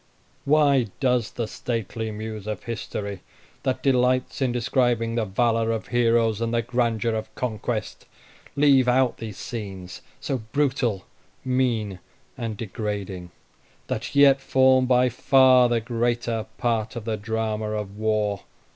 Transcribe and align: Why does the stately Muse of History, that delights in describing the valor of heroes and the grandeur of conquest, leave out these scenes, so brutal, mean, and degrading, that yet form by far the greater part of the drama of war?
Why 0.45 0.87
does 0.99 1.29
the 1.29 1.45
stately 1.47 2.09
Muse 2.09 2.47
of 2.47 2.63
History, 2.63 3.21
that 3.61 3.83
delights 3.83 4.41
in 4.41 4.51
describing 4.51 5.13
the 5.13 5.25
valor 5.25 5.69
of 5.71 5.89
heroes 5.89 6.41
and 6.41 6.51
the 6.51 6.63
grandeur 6.63 7.13
of 7.13 7.35
conquest, 7.35 8.07
leave 8.55 8.87
out 8.87 9.17
these 9.17 9.37
scenes, 9.37 10.01
so 10.19 10.39
brutal, 10.53 11.05
mean, 11.45 11.99
and 12.35 12.57
degrading, 12.57 13.29
that 13.85 14.15
yet 14.15 14.41
form 14.41 14.87
by 14.87 15.07
far 15.07 15.69
the 15.69 15.79
greater 15.79 16.47
part 16.57 16.95
of 16.95 17.05
the 17.05 17.15
drama 17.15 17.69
of 17.73 17.95
war? 17.95 18.39